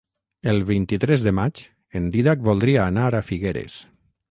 El 0.53 0.61
vint-i-tres 0.69 1.25
de 1.27 1.33
maig 1.41 1.61
en 2.01 2.09
Dídac 2.17 2.43
voldria 2.49 2.89
anar 2.89 3.07
a 3.21 3.25
Figueres. 3.31 3.81